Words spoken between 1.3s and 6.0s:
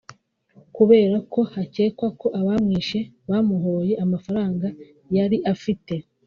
ko hakekwa ko abamwishe bamuhoye amafaranga yari afite